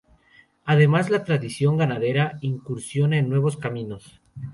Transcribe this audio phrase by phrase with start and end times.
[0.65, 4.19] Además la tradición ganadera incursiona en nuevos caminos.